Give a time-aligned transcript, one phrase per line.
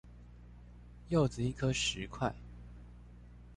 [1.09, 2.33] 柚子一顆十塊